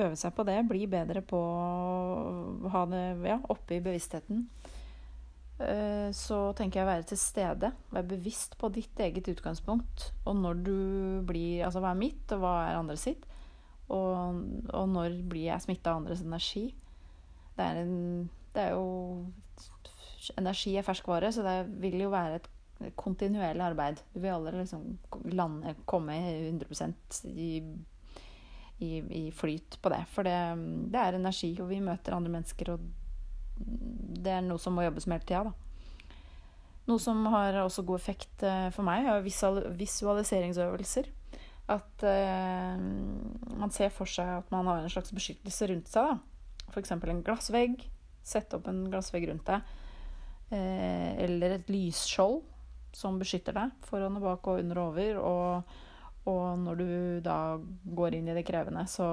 Øve 0.04 0.18
seg 0.18 0.34
på 0.36 0.46
det, 0.48 0.58
bli 0.68 0.88
bedre 0.90 1.22
på 1.26 1.40
å 1.40 2.72
ha 2.74 2.86
det 2.90 3.04
ja, 3.30 3.38
oppe 3.54 3.78
i 3.78 3.84
bevisstheten. 3.84 4.48
Eh, 5.62 6.10
så 6.18 6.40
tenker 6.58 6.82
jeg 6.82 6.88
å 6.88 6.90
være 6.90 7.06
til 7.12 7.20
stede, 7.22 7.70
være 7.94 8.10
bevisst 8.16 8.58
på 8.60 8.72
ditt 8.74 9.00
eget 9.06 9.30
utgangspunkt. 9.32 10.10
Og 10.26 10.38
når 10.42 10.64
du 10.66 10.78
blir 11.30 11.64
Altså 11.68 11.84
hva 11.84 11.94
er 11.94 12.02
mitt, 12.02 12.26
og 12.34 12.44
hva 12.44 12.56
er 12.66 12.80
andre 12.82 12.98
sitt? 13.00 13.28
Og, 13.94 14.42
og 14.74 14.88
når 14.90 15.22
blir 15.30 15.52
jeg 15.52 15.66
smitta 15.68 15.94
av 15.94 16.02
andres 16.02 16.24
energi? 16.26 16.72
Det 17.54 17.64
er, 17.64 17.84
en, 17.84 18.30
det 18.56 18.64
er 18.64 18.74
jo 18.74 18.88
Energi 20.38 20.76
er 20.78 20.86
ferskvare, 20.86 21.32
så 21.34 21.44
det 21.46 21.58
vil 21.82 22.00
jo 22.04 22.12
være 22.14 22.40
et 22.40 22.50
kontinuerlig 23.00 23.64
arbeid. 23.64 24.02
Du 24.14 24.20
vil 24.20 24.34
aldri 24.34 24.60
liksom 24.60 24.86
lande, 25.36 25.76
komme 25.90 26.16
100 26.16 26.94
i, 27.32 27.52
i, 28.80 28.92
i, 29.00 29.24
flyt 29.32 29.80
på 29.82 29.92
det. 29.94 30.04
For 30.12 30.28
det, 30.28 30.38
det, 30.92 31.00
er 31.00 31.20
energi, 31.20 31.54
og 31.62 31.70
vi 31.72 31.82
møter 31.84 32.16
andre 32.16 32.34
mennesker, 32.34 32.74
og 32.76 32.80
det 34.24 34.34
er 34.38 34.46
noe 34.46 34.62
som 34.62 34.76
må 34.76 34.86
jobbes 34.88 35.08
med 35.08 35.22
hele 35.22 35.30
tida, 35.30 35.44
da. 35.52 35.60
Noe 36.84 37.00
som 37.00 37.22
har 37.32 37.56
også 37.62 37.86
god 37.88 38.02
effekt 38.02 38.44
eh, 38.44 38.68
for 38.76 38.84
meg, 38.84 39.06
er 39.08 39.24
visualiseringsøvelser. 39.24 41.08
At 41.72 42.04
uh, 42.04 42.76
man 43.56 43.72
ser 43.72 43.88
for 43.96 44.10
seg 44.10 44.28
at 44.42 44.50
man 44.52 44.68
har 44.68 44.82
en 44.84 44.92
slags 44.92 45.14
beskyttelse 45.16 45.70
rundt 45.72 45.88
seg. 45.88 46.10
da 46.12 46.34
f.eks. 46.74 46.92
en 46.92 47.24
glassvegg. 47.24 47.88
Sett 48.24 48.54
opp 48.56 48.68
en 48.72 48.86
glassvegg 48.92 49.28
rundt 49.30 49.48
deg. 49.48 49.74
Eh, 50.54 51.24
eller 51.24 51.58
et 51.58 51.72
lysskjold 51.72 52.42
som 52.94 53.18
beskytter 53.18 53.56
deg 53.58 53.74
foran 53.88 54.20
og 54.20 54.28
bak 54.28 54.48
og 54.52 54.62
under 54.62 54.82
og 54.82 54.92
over. 54.92 55.20
Og, 55.24 55.78
og 56.30 56.44
når 56.62 56.80
du 56.80 56.90
da 57.26 57.38
går 57.84 58.20
inn 58.20 58.30
i 58.30 58.38
det 58.38 58.46
krevende, 58.48 58.86
så 58.90 59.10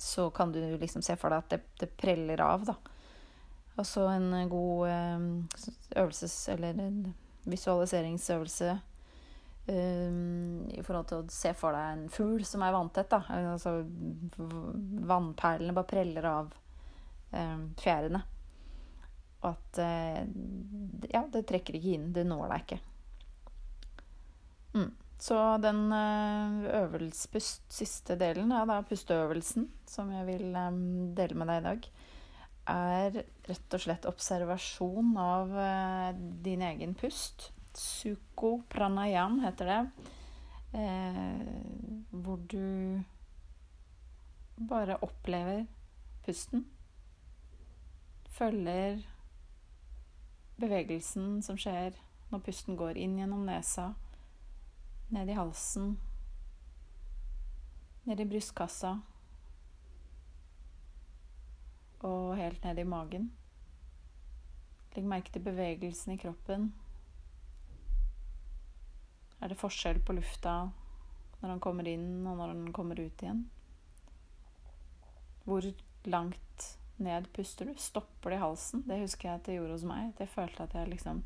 så 0.00 0.30
kan 0.32 0.52
du 0.52 0.62
liksom 0.80 1.02
se 1.04 1.12
for 1.20 1.28
deg 1.28 1.42
at 1.42 1.50
det, 1.52 1.58
det 1.82 1.90
preller 2.00 2.40
av, 2.40 2.62
da. 2.64 2.76
Altså 3.76 4.06
en 4.08 4.30
god 4.48 4.86
eh, 4.88 5.26
øvelses... 6.00 6.36
Eller 6.54 6.78
en 6.80 7.02
visualiseringsøvelse 7.44 8.78
Um, 9.70 10.64
I 10.72 10.80
forhold 10.82 11.06
til 11.10 11.20
å 11.20 11.30
se 11.30 11.50
for 11.54 11.76
deg 11.76 11.92
en 11.92 12.06
fugl 12.10 12.42
som 12.48 12.62
er 12.64 12.72
vanntett. 12.74 13.12
da, 13.12 13.20
altså 13.52 13.76
Vannperlene 15.10 15.74
bare 15.76 15.90
preller 15.90 16.26
av 16.26 16.48
um, 17.30 17.68
fjærene. 17.78 18.22
Og 19.40 19.52
at 19.52 19.80
uh, 19.80 20.22
Ja, 21.10 21.24
det 21.32 21.46
trekker 21.48 21.78
ikke 21.78 21.96
inn. 21.96 22.10
Det 22.16 22.26
når 22.28 22.52
deg 22.52 22.64
ikke. 22.64 22.80
Mm. 24.76 24.90
Så 25.20 25.38
den 25.60 25.82
uh, 25.92 26.60
øvelsespust, 26.80 27.66
siste 27.72 28.16
delen, 28.20 28.52
ja, 28.54 28.62
da 28.68 28.80
pusteøvelsen, 28.88 29.68
som 29.88 30.12
jeg 30.14 30.28
vil 30.28 30.54
um, 30.56 31.10
dele 31.16 31.36
med 31.36 31.50
deg 31.50 31.60
i 31.60 31.66
dag, 31.68 31.90
er 32.70 33.18
rett 33.48 33.74
og 33.74 33.82
slett 33.82 34.06
observasjon 34.06 35.16
av 35.18 35.52
din 36.44 36.62
egen 36.62 36.92
pust. 36.94 37.48
Suko 37.74 38.60
pranayam 38.70 39.40
heter 39.42 39.70
det. 39.72 39.80
Eh, 40.72 41.46
hvor 42.10 42.36
du 42.36 43.02
bare 44.68 44.96
opplever 45.02 45.64
pusten. 46.26 46.66
Følger 48.30 49.00
bevegelsen 50.60 51.40
som 51.42 51.58
skjer 51.58 51.96
når 52.30 52.44
pusten 52.46 52.76
går 52.78 52.98
inn 53.00 53.18
gjennom 53.18 53.42
nesa, 53.46 53.90
ned 55.10 55.30
i 55.30 55.36
halsen, 55.38 55.96
ned 58.06 58.20
i 58.20 58.26
brystkassa 58.30 58.94
og 62.06 62.36
helt 62.38 62.64
ned 62.64 62.80
i 62.80 62.88
magen. 62.88 63.30
Legg 64.94 65.06
merke 65.06 65.32
til 65.34 65.44
bevegelsen 65.44 66.14
i 66.14 66.20
kroppen. 66.20 66.70
Er 69.40 69.52
det 69.52 69.58
forskjell 69.60 70.00
på 70.04 70.16
lufta 70.16 70.54
når 71.40 71.54
han 71.54 71.62
kommer 71.62 71.88
inn, 71.88 72.26
og 72.26 72.36
når 72.36 72.52
han 72.52 72.72
kommer 72.76 73.00
ut 73.00 73.22
igjen? 73.22 73.44
Hvor 75.44 75.64
langt 76.04 76.79
ned 77.04 77.28
puster 77.36 77.68
du? 77.68 77.74
Stopper 77.80 78.32
det 78.32 78.38
i 78.38 78.42
halsen? 78.42 78.82
Det 78.88 79.00
husker 79.02 79.28
jeg 79.28 79.40
at 79.40 79.46
det 79.48 79.56
gjorde 79.56 79.76
hos 79.76 79.86
meg. 79.88 80.12
Jeg 80.20 80.32
følte 80.32 80.66
at 80.66 80.76
jeg 80.76 80.90
liksom 80.92 81.22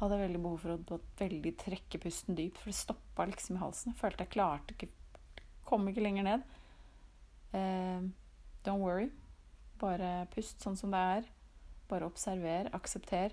hadde 0.00 0.20
veldig 0.22 0.40
behov 0.42 0.64
for 0.64 0.74
å 0.74 1.00
veldig 1.20 1.54
trekke 1.62 2.00
pusten 2.02 2.38
dypt, 2.38 2.60
for 2.60 2.72
det 2.72 2.78
stoppa 2.78 3.26
liksom 3.30 3.58
i 3.58 3.62
halsen. 3.62 3.92
Jeg 3.92 4.00
følte 4.02 4.26
jeg 4.26 4.34
klarte 4.38 4.76
ikke 4.76 4.92
Kom 5.62 5.86
ikke 5.88 6.02
lenger 6.02 6.24
ned. 6.26 6.42
Eh, 7.56 8.02
don't 8.66 8.82
worry. 8.82 9.06
Bare 9.80 10.26
pust 10.34 10.60
sånn 10.60 10.76
som 10.76 10.92
det 10.92 11.00
er. 11.14 11.28
Bare 11.88 12.08
observer, 12.10 12.68
aksepter 12.76 13.32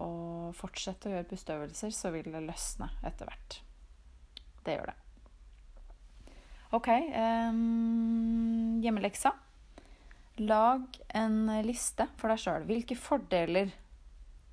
og 0.00 0.54
fortsett 0.56 1.06
å 1.06 1.12
gjøre 1.12 1.28
pusteøvelser, 1.30 1.92
så 1.94 2.12
vil 2.14 2.30
det 2.32 2.42
løsne 2.44 2.88
etter 3.06 3.28
hvert. 3.28 3.58
Det 4.64 4.76
gjør 4.76 4.92
det. 4.92 4.98
OK. 6.72 6.88
Um, 6.88 8.80
hjemmeleksa. 8.84 9.34
Lag 10.40 10.86
en 11.12 11.44
liste 11.66 12.06
for 12.16 12.32
deg 12.32 12.40
sjøl. 12.40 12.64
Hvilke 12.68 12.96
fordeler 12.96 13.72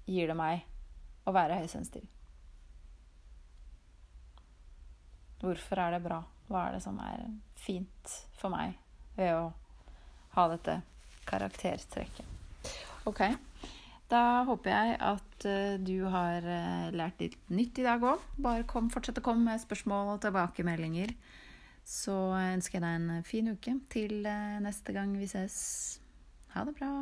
gir 0.10 0.28
det 0.28 0.36
meg 0.36 0.66
å 1.24 1.34
være 1.36 1.62
høysensitiv? 1.62 2.08
Hvorfor 5.40 5.80
er 5.80 5.96
det 5.96 6.04
bra? 6.04 6.20
Hva 6.50 6.66
er 6.68 6.76
det 6.76 6.84
som 6.84 6.98
er 7.00 7.30
fint 7.60 8.16
for 8.40 8.52
meg 8.52 8.76
ved 9.16 9.32
å 9.38 9.46
ha 10.36 10.48
dette 10.52 10.82
karaktertrekket? 11.30 12.26
OK. 13.08 13.22
Da 14.10 14.42
håper 14.48 14.74
jeg 14.74 14.96
at 15.06 15.46
uh, 15.46 15.76
du 15.80 16.10
har 16.10 16.44
uh, 16.44 16.90
lært 16.92 17.22
litt 17.22 17.38
nytt 17.54 17.80
i 17.80 17.86
dag 17.86 18.04
òg. 18.04 18.24
Bare 18.42 18.66
kom, 18.68 18.90
fortsett 18.92 19.22
å 19.22 19.26
komme 19.26 19.52
med 19.52 19.62
spørsmål 19.62 20.16
og 20.16 20.24
tilbakemeldinger. 20.26 21.14
Så 21.90 22.14
ønsker 22.38 22.78
jeg 22.78 22.86
deg 22.86 23.00
en 23.00 23.26
fin 23.26 23.50
uke 23.50 23.74
til 23.90 24.22
uh, 24.22 24.60
neste 24.62 24.94
gang 24.94 25.16
vi 25.18 25.30
ses. 25.32 25.58
Ha 26.54 26.68
det 26.70 26.78
bra. 26.78 26.94